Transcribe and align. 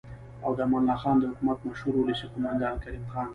او 0.45 0.51
د 0.57 0.59
امان 0.65 0.81
الله 0.83 0.97
خان 1.01 1.15
د 1.19 1.23
حکومت 1.31 1.59
مشهور 1.69 1.93
ولسي 1.97 2.25
قوماندان 2.33 2.75
کریم 2.83 3.05
خان 3.11 3.27